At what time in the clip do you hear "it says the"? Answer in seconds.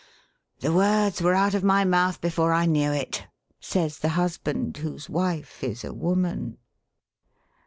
2.91-4.09